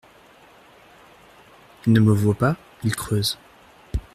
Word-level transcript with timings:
Il 1.85 1.93
ne 1.93 1.99
me 1.99 2.11
voit 2.11 2.33
pas… 2.33 2.55
il 2.83 2.95
creuse. 2.95 3.37